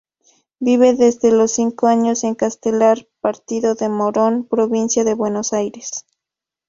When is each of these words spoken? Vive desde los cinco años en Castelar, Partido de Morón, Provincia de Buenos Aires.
Vive 0.59 0.95
desde 0.95 1.29
los 1.29 1.51
cinco 1.51 1.85
años 1.85 2.23
en 2.23 2.33
Castelar, 2.33 3.07
Partido 3.19 3.75
de 3.75 3.87
Morón, 3.87 4.45
Provincia 4.47 5.03
de 5.03 5.13
Buenos 5.13 5.53
Aires. 5.53 6.07